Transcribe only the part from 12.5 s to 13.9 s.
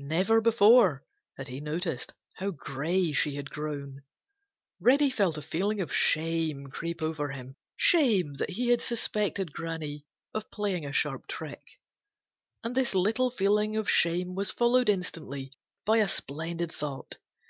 And this little feeling of